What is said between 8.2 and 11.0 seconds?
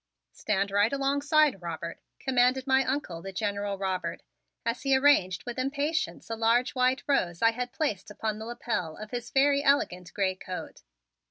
the lapel of his very elegant gray coat.